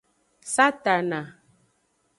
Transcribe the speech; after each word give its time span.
Satana. 0.53 1.21